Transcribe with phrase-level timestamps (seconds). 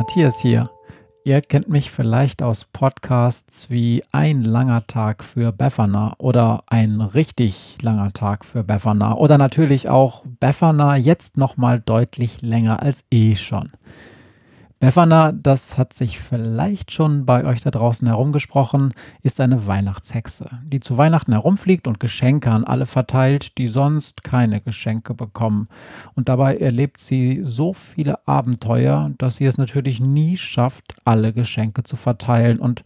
[0.00, 0.70] Hi, Matthias hier.
[1.24, 7.76] Ihr kennt mich vielleicht aus Podcasts wie Ein langer Tag für Befana oder Ein richtig
[7.82, 13.68] langer Tag für Befana oder natürlich auch Befana jetzt nochmal deutlich länger als eh schon.
[14.82, 20.80] Befana, das hat sich vielleicht schon bei euch da draußen herumgesprochen, ist eine Weihnachtshexe, die
[20.80, 25.68] zu Weihnachten herumfliegt und Geschenke an alle verteilt, die sonst keine Geschenke bekommen.
[26.14, 31.82] Und dabei erlebt sie so viele Abenteuer, dass sie es natürlich nie schafft, alle Geschenke
[31.82, 32.58] zu verteilen.
[32.58, 32.82] Und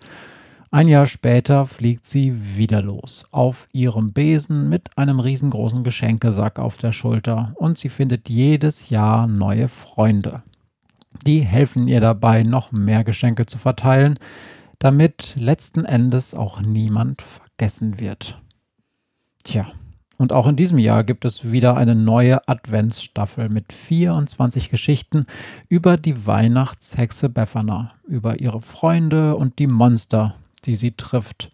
[0.73, 6.77] ein Jahr später fliegt sie wieder los, auf ihrem Besen mit einem riesengroßen Geschenkesack auf
[6.77, 7.53] der Schulter.
[7.55, 10.43] Und sie findet jedes Jahr neue Freunde.
[11.27, 14.19] Die helfen ihr dabei, noch mehr Geschenke zu verteilen,
[14.79, 18.41] damit letzten Endes auch niemand vergessen wird.
[19.45, 19.67] Tja,
[20.17, 25.25] und auch in diesem Jahr gibt es wieder eine neue Adventsstaffel mit 24 Geschichten
[25.69, 31.51] über die Weihnachtshexe Befana, über ihre Freunde und die Monster, die sie trifft.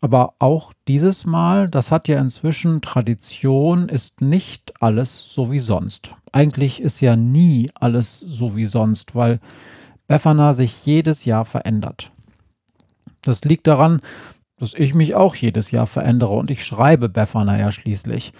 [0.00, 6.14] Aber auch dieses Mal, das hat ja inzwischen Tradition, ist nicht alles so wie sonst.
[6.32, 9.40] Eigentlich ist ja nie alles so wie sonst, weil
[10.06, 12.10] Befana sich jedes Jahr verändert.
[13.22, 14.00] Das liegt daran,
[14.58, 18.32] dass ich mich auch jedes Jahr verändere und ich schreibe Befana ja schließlich.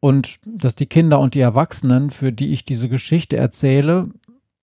[0.00, 4.08] Und dass die Kinder und die Erwachsenen, für die ich diese Geschichte erzähle,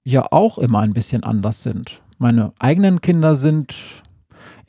[0.03, 1.99] ja auch immer ein bisschen anders sind.
[2.19, 3.75] Meine eigenen Kinder sind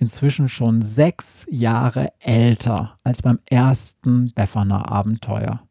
[0.02, 5.62] inzwischen schon sechs Jahre älter als beim ersten Befferner Abenteuer.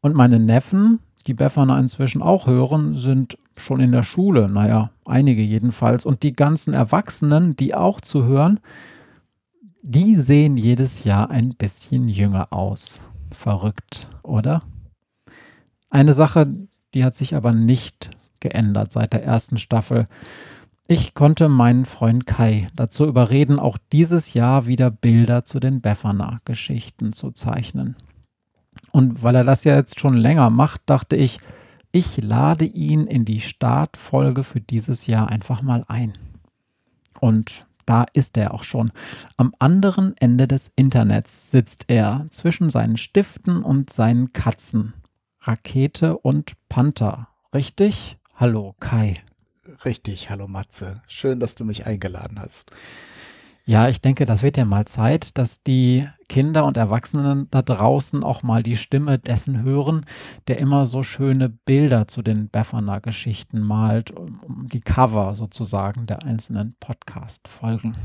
[0.00, 5.42] Und meine Neffen, die Befferner inzwischen auch hören, sind schon in der Schule, naja, einige
[5.42, 6.06] jedenfalls.
[6.06, 8.60] Und die ganzen Erwachsenen, die auch zu hören,
[9.82, 13.02] die sehen jedes Jahr ein bisschen jünger aus.
[13.30, 14.60] Verrückt, oder?
[15.90, 16.50] Eine Sache,
[16.94, 18.08] die hat sich aber nicht
[18.40, 20.06] geändert seit der ersten Staffel.
[20.92, 27.12] Ich konnte meinen Freund Kai dazu überreden, auch dieses Jahr wieder Bilder zu den Befana-Geschichten
[27.12, 27.94] zu zeichnen.
[28.90, 31.38] Und weil er das ja jetzt schon länger macht, dachte ich,
[31.92, 36.12] ich lade ihn in die Startfolge für dieses Jahr einfach mal ein.
[37.20, 38.90] Und da ist er auch schon.
[39.36, 44.94] Am anderen Ende des Internets sitzt er zwischen seinen Stiften und seinen Katzen.
[45.42, 47.28] Rakete und Panther.
[47.54, 48.18] Richtig?
[48.34, 49.22] Hallo, Kai.
[49.84, 51.02] Richtig, hallo Matze.
[51.06, 52.72] Schön, dass du mich eingeladen hast.
[53.66, 58.24] Ja, ich denke, das wird ja mal Zeit, dass die Kinder und Erwachsenen da draußen
[58.24, 60.04] auch mal die Stimme dessen hören,
[60.48, 66.74] der immer so schöne Bilder zu den Befana-Geschichten malt, um die Cover sozusagen der einzelnen
[66.80, 67.96] Podcast-Folgen.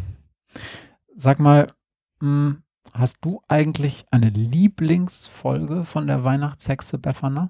[1.15, 1.67] Sag mal,
[2.19, 2.61] hm,
[2.93, 7.49] hast du eigentlich eine Lieblingsfolge von der Weihnachtshexe Befana?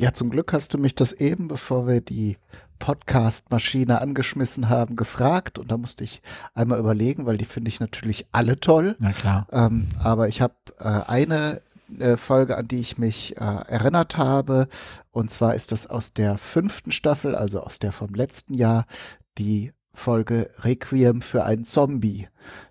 [0.00, 2.38] Ja, zum Glück hast du mich das eben, bevor wir die
[2.78, 5.58] Podcast-Maschine angeschmissen haben, gefragt.
[5.58, 6.22] Und da musste ich
[6.54, 8.96] einmal überlegen, weil die finde ich natürlich alle toll.
[8.98, 9.46] Na klar.
[9.52, 11.60] Ähm, aber ich habe äh, eine
[11.98, 14.68] äh, Folge, an die ich mich äh, erinnert habe.
[15.10, 18.86] Und zwar ist das aus der fünften Staffel, also aus der vom letzten Jahr,
[19.36, 22.28] die Folge Requiem für einen Zombie.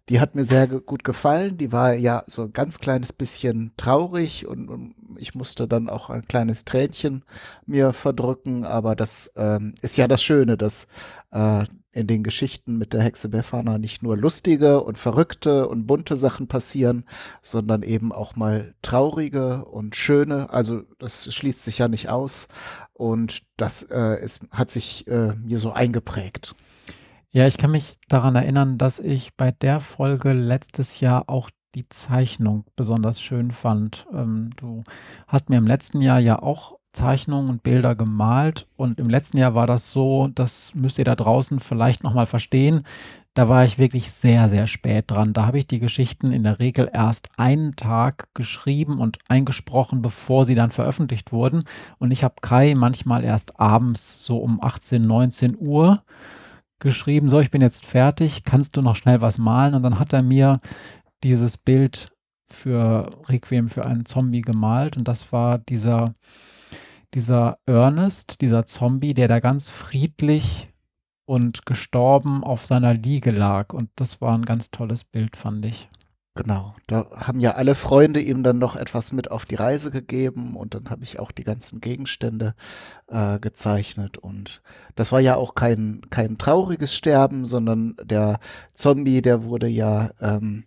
[0.09, 1.57] Die hat mir sehr gut gefallen.
[1.57, 6.09] Die war ja so ein ganz kleines bisschen traurig und, und ich musste dann auch
[6.09, 7.24] ein kleines Tränchen
[7.66, 8.66] mir verdrücken.
[8.66, 10.88] Aber das ähm, ist ja das Schöne, dass
[11.31, 16.18] äh, in den Geschichten mit der Hexe Befana nicht nur lustige und verrückte und bunte
[16.18, 17.03] Sachen passieren,
[17.41, 20.50] sondern eben auch mal traurige und schöne.
[20.52, 22.47] Also das schließt sich ja nicht aus.
[22.94, 26.56] Und das äh, ist, hat sich äh, mir so eingeprägt.
[27.31, 31.87] Ja, ich kann mich daran erinnern, dass ich bei der Folge letztes Jahr auch die
[31.87, 34.08] Zeichnung besonders schön fand.
[34.11, 34.84] Ähm, du
[35.28, 39.53] hast mir im letzten Jahr ja auch Zeichnungen und Bilder gemalt und im letzten Jahr
[39.53, 42.81] war das so, das müsst ihr da draußen vielleicht nochmal verstehen.
[43.35, 45.34] Da war ich wirklich sehr, sehr spät dran.
[45.34, 50.46] Da habe ich die Geschichten in der Regel erst einen Tag geschrieben und eingesprochen, bevor
[50.46, 51.61] sie dann veröffentlicht wurden.
[51.99, 56.02] Und ich habe Kai manchmal erst abends so um 18, 19 Uhr
[56.79, 59.76] geschrieben, so, ich bin jetzt fertig, kannst du noch schnell was malen?
[59.76, 60.59] Und dann hat er mir
[61.23, 62.08] dieses Bild
[62.52, 66.14] für Requiem für einen Zombie gemalt und das war dieser,
[67.14, 70.67] dieser Ernest, dieser Zombie, der da ganz friedlich
[71.26, 75.90] und gestorben auf seiner Liege lag und das war ein ganz tolles Bild, fand ich.
[76.35, 80.55] Genau, da haben ja alle Freunde ihm dann noch etwas mit auf die Reise gegeben
[80.55, 82.55] und dann habe ich auch die ganzen Gegenstände
[83.08, 84.61] äh, gezeichnet und
[84.96, 88.40] das war ja auch kein, kein trauriges Sterben, sondern der
[88.73, 90.66] Zombie, der wurde ja ähm,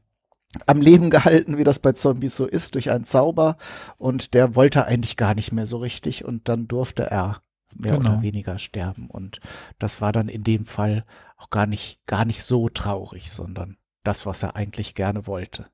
[0.67, 3.56] am Leben gehalten, wie das bei Zombies so ist, durch einen Zauber
[3.99, 7.41] und der wollte eigentlich gar nicht mehr so richtig und dann durfte er
[7.75, 8.15] mehr genau.
[8.15, 9.08] oder weniger sterben.
[9.08, 9.41] Und
[9.79, 11.05] das war dann in dem Fall
[11.37, 15.67] auch gar nicht, gar nicht so traurig, sondern das, was er eigentlich gerne wollte.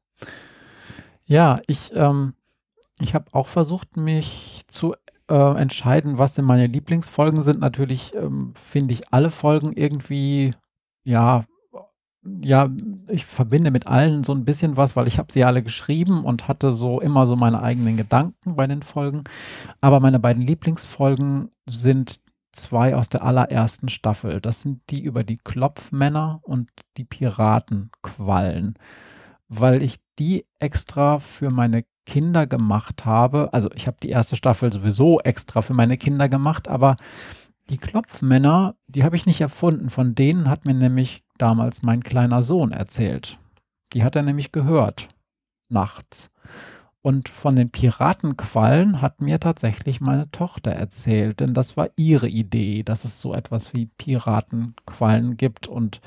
[1.25, 2.35] Ja, ich, ähm,
[3.01, 4.95] ich habe auch versucht, mich zu
[5.29, 7.61] äh, entscheiden, was denn meine Lieblingsfolgen sind.
[7.61, 10.53] Natürlich ähm, finde ich alle Folgen irgendwie,
[11.05, 11.45] ja,
[12.43, 12.69] ja,
[13.09, 16.49] ich verbinde mit allen so ein bisschen was, weil ich habe sie alle geschrieben und
[16.49, 19.25] hatte so immer so meine eigenen Gedanken bei den Folgen.
[19.81, 22.21] Aber meine beiden Lieblingsfolgen sind
[22.63, 24.41] zwei aus der allerersten Staffel.
[24.41, 28.75] Das sind die über die Klopfmänner und die Piratenquallen,
[29.49, 33.51] weil ich die extra für meine Kinder gemacht habe.
[33.53, 36.97] Also ich habe die erste Staffel sowieso extra für meine Kinder gemacht, aber
[37.71, 39.91] die Klopfmänner, die habe ich nicht erfunden.
[39.91, 43.39] Von denen hat mir nämlich damals mein kleiner Sohn erzählt.
[43.93, 45.09] Die hat er nämlich gehört.
[45.69, 46.31] Nachts.
[47.01, 52.83] Und von den Piratenquallen hat mir tatsächlich meine Tochter erzählt, denn das war ihre Idee,
[52.83, 55.69] dass es so etwas wie Piratenquallen gibt.
[55.69, 56.01] Und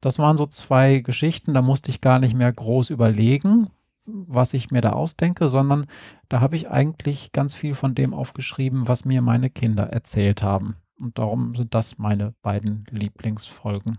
[0.00, 3.68] das waren so zwei Geschichten, da musste ich gar nicht mehr groß überlegen,
[4.06, 5.86] was ich mir da ausdenke, sondern
[6.28, 10.74] da habe ich eigentlich ganz viel von dem aufgeschrieben, was mir meine Kinder erzählt haben.
[10.98, 13.98] Und darum sind das meine beiden Lieblingsfolgen.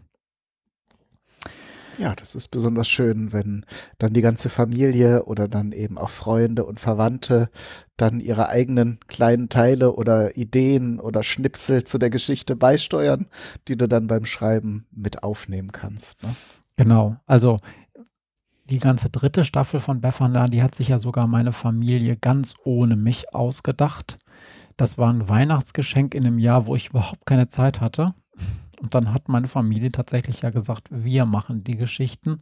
[1.97, 3.65] Ja, das ist besonders schön, wenn
[3.97, 7.49] dann die ganze Familie oder dann eben auch Freunde und Verwandte
[7.97, 13.27] dann ihre eigenen kleinen Teile oder Ideen oder Schnipsel zu der Geschichte beisteuern,
[13.67, 16.23] die du dann beim Schreiben mit aufnehmen kannst.
[16.23, 16.35] Ne?
[16.75, 17.59] Genau, also
[18.69, 22.95] die ganze dritte Staffel von Befana, die hat sich ja sogar meine Familie ganz ohne
[22.95, 24.17] mich ausgedacht.
[24.77, 28.07] Das war ein Weihnachtsgeschenk in einem Jahr, wo ich überhaupt keine Zeit hatte.
[28.83, 32.41] Und dann hat meine Familie tatsächlich ja gesagt, wir machen die Geschichten.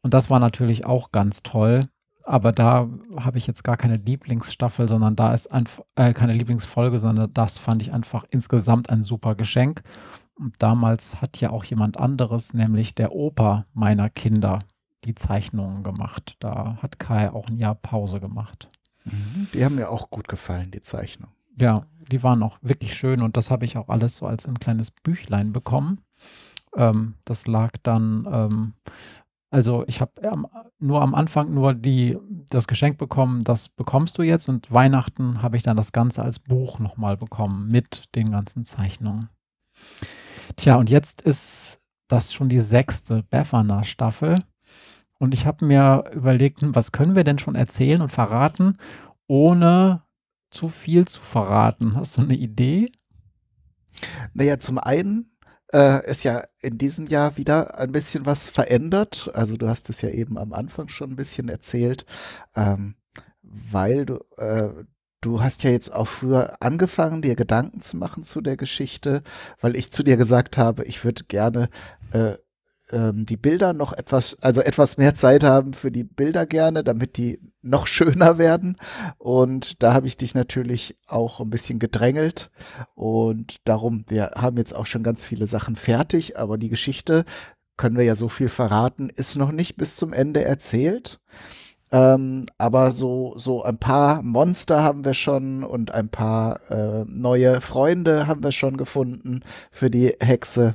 [0.00, 1.84] Und das war natürlich auch ganz toll.
[2.24, 6.98] Aber da habe ich jetzt gar keine Lieblingsstaffel, sondern da ist einfach äh, keine Lieblingsfolge,
[6.98, 9.82] sondern das fand ich einfach insgesamt ein super Geschenk.
[10.38, 14.60] Und damals hat ja auch jemand anderes, nämlich der Opa meiner Kinder,
[15.04, 16.36] die Zeichnungen gemacht.
[16.40, 18.68] Da hat Kai auch ein Jahr Pause gemacht.
[19.04, 19.48] Mhm.
[19.52, 21.37] Die haben mir auch gut gefallen, die Zeichnungen.
[21.58, 24.58] Ja, die waren auch wirklich schön und das habe ich auch alles so als ein
[24.58, 26.00] kleines Büchlein bekommen.
[26.76, 28.72] Ähm, das lag dann, ähm,
[29.50, 30.12] also ich habe
[30.78, 32.16] nur am Anfang nur die,
[32.50, 36.38] das Geschenk bekommen, das bekommst du jetzt und Weihnachten habe ich dann das Ganze als
[36.38, 39.28] Buch nochmal bekommen mit den ganzen Zeichnungen.
[40.56, 44.38] Tja, und jetzt ist das schon die sechste Befana-Staffel.
[45.18, 48.78] Und ich habe mir überlegt, hm, was können wir denn schon erzählen und verraten,
[49.26, 50.02] ohne
[50.50, 51.96] zu viel zu verraten.
[51.96, 52.86] Hast du eine Idee?
[54.34, 55.36] Naja, zum einen
[55.72, 59.30] äh, ist ja in diesem Jahr wieder ein bisschen was verändert.
[59.34, 62.06] Also du hast es ja eben am Anfang schon ein bisschen erzählt,
[62.54, 62.96] ähm,
[63.42, 64.70] weil du, äh,
[65.20, 69.22] du hast ja jetzt auch früher angefangen, dir Gedanken zu machen zu der Geschichte,
[69.60, 71.68] weil ich zu dir gesagt habe, ich würde gerne
[72.12, 72.34] äh,
[72.92, 77.16] ähm, die Bilder noch etwas, also etwas mehr Zeit haben für die Bilder gerne, damit
[77.16, 78.76] die noch schöner werden.
[79.18, 82.50] Und da habe ich dich natürlich auch ein bisschen gedrängelt.
[82.94, 87.24] Und darum, wir haben jetzt auch schon ganz viele Sachen fertig, aber die Geschichte,
[87.78, 91.20] können wir ja so viel verraten, ist noch nicht bis zum Ende erzählt.
[91.90, 97.62] Ähm, aber so, so ein paar Monster haben wir schon und ein paar äh, neue
[97.62, 99.40] Freunde haben wir schon gefunden
[99.70, 100.74] für die Hexe.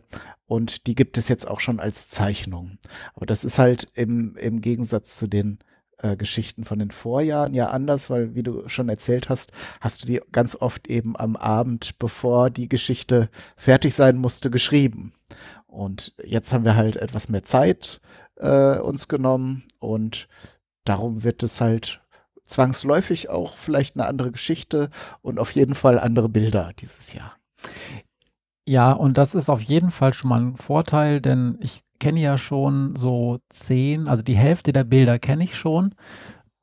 [0.54, 2.78] Und die gibt es jetzt auch schon als Zeichnung.
[3.16, 5.58] Aber das ist halt im, im Gegensatz zu den
[5.98, 10.06] äh, Geschichten von den Vorjahren ja anders, weil wie du schon erzählt hast, hast du
[10.06, 15.14] die ganz oft eben am Abend, bevor die Geschichte fertig sein musste, geschrieben.
[15.66, 18.00] Und jetzt haben wir halt etwas mehr Zeit
[18.36, 20.28] äh, uns genommen und
[20.84, 22.00] darum wird es halt
[22.46, 24.92] zwangsläufig auch vielleicht eine andere Geschichte
[25.24, 27.34] und auf jeden Fall andere Bilder dieses Jahr.
[28.66, 32.38] Ja, und das ist auf jeden Fall schon mal ein Vorteil, denn ich kenne ja
[32.38, 35.96] schon so zehn, also die Hälfte der Bilder kenne ich schon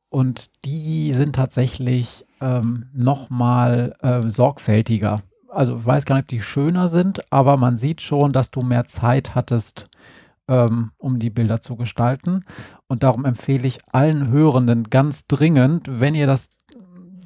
[0.09, 5.17] und die sind tatsächlich ähm, noch mal äh, sorgfältiger.
[5.51, 8.61] Also ich weiß gar nicht, ob die schöner sind, aber man sieht schon, dass du
[8.61, 9.87] mehr Zeit hattest,
[10.49, 12.45] ähm, um die Bilder zu gestalten.
[12.87, 16.51] Und darum empfehle ich allen Hörenden ganz dringend, wenn ihr das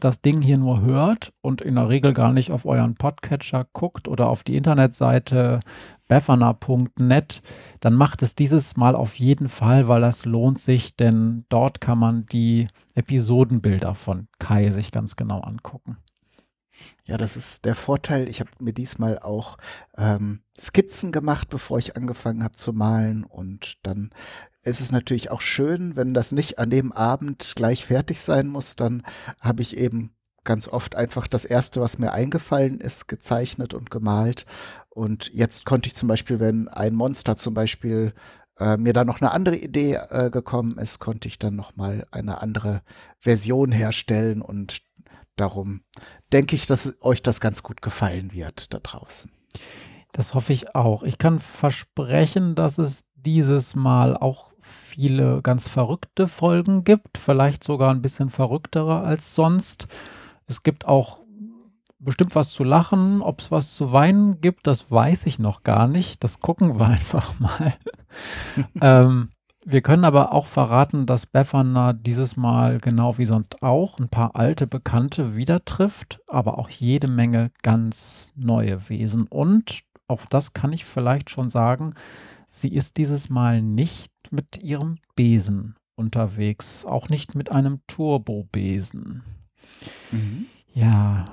[0.04, 4.06] das Ding hier nur hört und in der Regel gar nicht auf euren Podcatcher guckt
[4.08, 5.60] oder auf die Internetseite
[6.08, 7.42] befana.net,
[7.80, 11.98] dann macht es dieses Mal auf jeden Fall, weil das lohnt sich, denn dort kann
[11.98, 15.96] man die Episodenbilder von Kai sich ganz genau angucken.
[17.04, 18.28] Ja, das ist der Vorteil.
[18.28, 19.58] Ich habe mir diesmal auch
[19.96, 23.24] ähm, Skizzen gemacht, bevor ich angefangen habe zu malen.
[23.24, 24.10] Und dann
[24.62, 28.76] ist es natürlich auch schön, wenn das nicht an dem Abend gleich fertig sein muss.
[28.76, 29.02] Dann
[29.40, 30.14] habe ich eben
[30.44, 34.46] ganz oft einfach das Erste, was mir eingefallen ist, gezeichnet und gemalt.
[34.90, 38.14] Und jetzt konnte ich zum Beispiel, wenn ein Monster zum Beispiel
[38.58, 42.06] äh, mir da noch eine andere Idee äh, gekommen ist, konnte ich dann noch mal
[42.10, 42.82] eine andere
[43.18, 44.82] Version herstellen und
[45.36, 45.82] darum
[46.32, 49.30] denke ich, dass euch das ganz gut gefallen wird da draußen.
[50.12, 51.02] Das hoffe ich auch.
[51.02, 57.90] Ich kann versprechen, dass es dieses Mal auch viele ganz verrückte Folgen gibt, vielleicht sogar
[57.90, 59.86] ein bisschen verrücktere als sonst.
[60.46, 61.18] Es gibt auch
[61.98, 63.22] bestimmt was zu lachen.
[63.22, 66.22] Ob es was zu weinen gibt, das weiß ich noch gar nicht.
[66.22, 67.74] Das gucken wir einfach mal.
[68.80, 69.30] ähm,
[69.64, 74.36] wir können aber auch verraten, dass Befana dieses Mal genau wie sonst auch ein paar
[74.36, 79.26] alte Bekannte wieder trifft, aber auch jede Menge ganz neue Wesen.
[79.26, 81.94] Und auch das kann ich vielleicht schon sagen,
[82.50, 89.22] sie ist dieses Mal nicht mit ihrem Besen unterwegs, auch nicht mit einem Turbobesen.
[90.10, 90.46] Mhm.
[90.74, 91.24] Ja,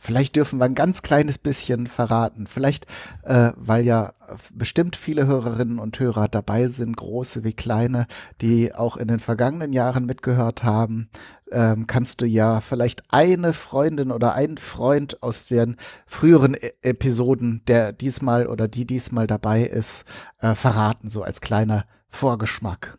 [0.00, 2.46] Vielleicht dürfen wir ein ganz kleines bisschen verraten.
[2.46, 2.86] Vielleicht,
[3.22, 4.12] äh, weil ja
[4.52, 8.06] bestimmt viele Hörerinnen und Hörer dabei sind, große wie kleine,
[8.40, 11.08] die auch in den vergangenen Jahren mitgehört haben,
[11.50, 17.62] ähm, kannst du ja vielleicht eine Freundin oder einen Freund aus den früheren e Episoden,
[17.66, 20.04] der diesmal oder die diesmal dabei ist,
[20.40, 22.98] äh, verraten, so als kleiner Vorgeschmack.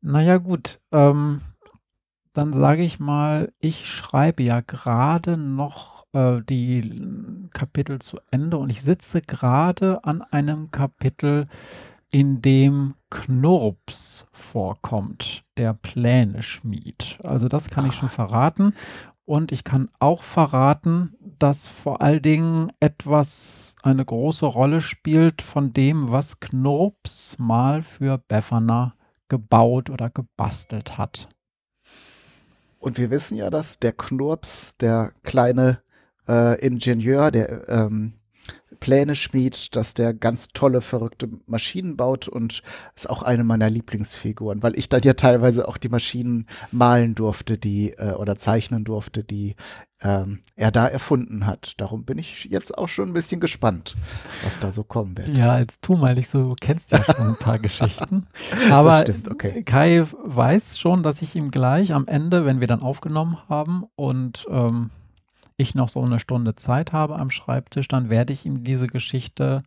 [0.00, 1.42] Naja gut, ähm,
[2.32, 8.70] dann sage ich mal, ich schreibe ja gerade noch äh, die Kapitel zu Ende und
[8.70, 11.48] ich sitze gerade an einem Kapitel,
[12.10, 17.18] in dem Knurps vorkommt, der Pläne-Schmied.
[17.22, 18.12] Also das kann ich schon ah.
[18.12, 18.74] verraten.
[19.24, 25.72] Und ich kann auch verraten, dass vor allen Dingen etwas eine große Rolle spielt von
[25.72, 28.94] dem, was Knurps mal für Befana
[29.28, 31.28] gebaut oder gebastelt hat.
[32.80, 35.82] Und wir wissen ja, dass der Knurps, der kleine
[36.26, 38.14] äh, Ingenieur, der ähm,
[38.80, 42.62] Pläne schmiedet, dass der ganz tolle, verrückte Maschinen baut und
[42.96, 47.58] ist auch eine meiner Lieblingsfiguren, weil ich dann ja teilweise auch die Maschinen malen durfte,
[47.58, 49.54] die äh, oder zeichnen durfte, die
[50.02, 51.74] ähm, er da erfunden hat.
[51.76, 53.96] Darum bin ich jetzt auch schon ein bisschen gespannt,
[54.42, 55.36] was da so kommen wird.
[55.36, 58.26] Ja, jetzt tu mal nicht so, du kennst ja schon ein paar Geschichten.
[58.70, 59.62] Aber stimmt, okay.
[59.62, 64.46] Kai weiß schon, dass ich ihm gleich am Ende, wenn wir dann aufgenommen haben und
[64.50, 64.90] ähm,
[65.60, 69.62] ich noch so eine Stunde Zeit habe am Schreibtisch, dann werde ich ihm diese Geschichte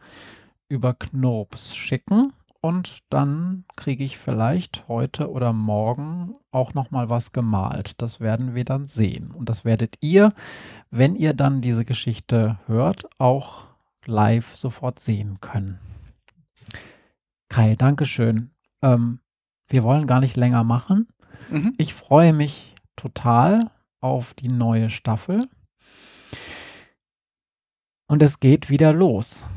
[0.68, 7.32] über Knurps schicken und dann kriege ich vielleicht heute oder morgen auch noch mal was
[7.32, 8.02] gemalt.
[8.02, 10.34] Das werden wir dann sehen und das werdet ihr,
[10.90, 13.66] wenn ihr dann diese Geschichte hört, auch
[14.06, 15.80] live sofort sehen können.
[17.50, 18.52] Kai, Dankeschön.
[18.82, 19.20] Ähm,
[19.70, 21.08] wir wollen gar nicht länger machen.
[21.50, 21.74] Mhm.
[21.78, 25.50] Ich freue mich total auf die neue Staffel.
[28.14, 29.48] Und es geht wieder los.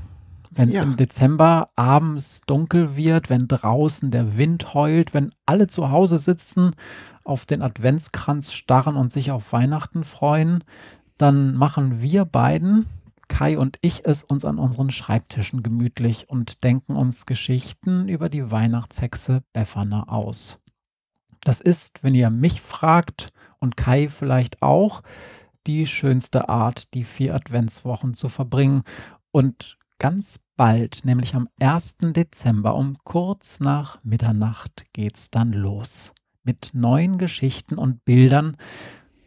[0.50, 0.82] Wenn es ja.
[0.82, 6.70] im Dezember abends dunkel wird, wenn draußen der Wind heult, wenn alle zu Hause sitzen,
[7.22, 10.64] auf den Adventskranz starren und sich auf Weihnachten freuen,
[11.18, 12.86] dann machen wir beiden,
[13.28, 18.50] Kai und ich, es uns an unseren Schreibtischen gemütlich und denken uns Geschichten über die
[18.50, 20.60] Weihnachtshexe Befana aus.
[21.42, 25.02] Das ist, wenn ihr mich fragt und Kai vielleicht auch,
[25.66, 28.82] die schönste Art, die vier Adventswochen zu verbringen.
[29.30, 31.96] Und ganz bald, nämlich am 1.
[32.00, 36.12] Dezember um kurz nach Mitternacht, geht's dann los.
[36.44, 38.56] Mit neuen Geschichten und Bildern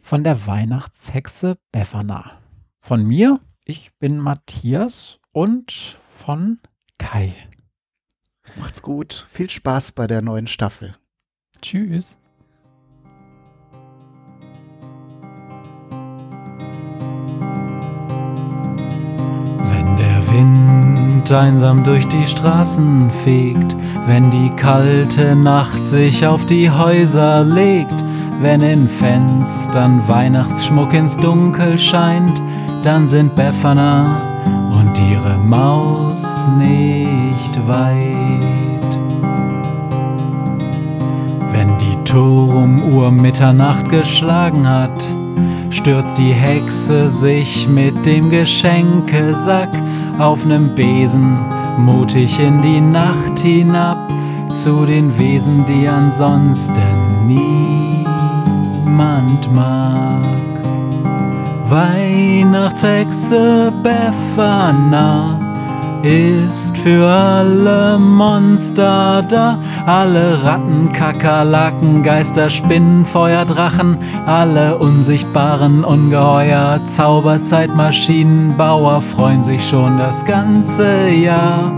[0.00, 2.32] von der Weihnachtshexe Befana.
[2.80, 6.58] Von mir, ich bin Matthias und von
[6.98, 7.34] Kai.
[8.56, 9.26] Macht's gut.
[9.30, 10.94] Viel Spaß bei der neuen Staffel.
[11.60, 12.19] Tschüss.
[21.32, 27.94] Einsam durch die Straßen fegt, wenn die kalte Nacht sich auf die Häuser legt,
[28.40, 32.40] wenn in Fenstern Weihnachtsschmuck ins Dunkel scheint,
[32.84, 34.06] dann sind Befana
[34.72, 36.22] und ihre Maus
[36.58, 38.40] nicht weit.
[41.52, 45.00] Wenn die Turmuhr Mitternacht geschlagen hat,
[45.70, 49.70] stürzt die Hexe sich mit dem Geschenkesack
[50.20, 51.38] auf nem Besen
[51.78, 54.12] mutig in die Nacht hinab
[54.50, 58.04] zu den Wesen, die ansonsten niemand
[59.54, 60.26] mag.
[61.64, 65.38] Weihnachtshexe Befana,
[66.02, 69.58] ist für alle Monster da.
[69.86, 80.24] Alle Ratten, Kakerlaken, Geister, Spinnen, Feuer, Drachen, alle unsichtbaren Ungeheuer, Zauberzeitmaschinenbauer freuen sich schon das
[80.24, 81.72] ganze Jahr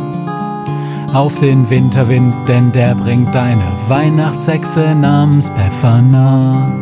[1.15, 6.73] auf den Winterwind, denn der bringt eine Weihnachtshexe namens Pfeffernah.